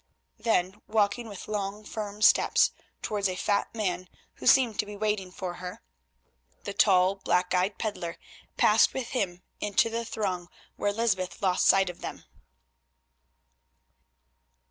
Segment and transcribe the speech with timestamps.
[0.39, 2.71] Then, walking with long firm steps
[3.03, 5.83] towards a fat man who seemed to be waiting for her,
[6.63, 8.17] the tall, black eyed pedlar
[8.57, 12.23] passed with him into the throng, where Lysbeth lost sight of them.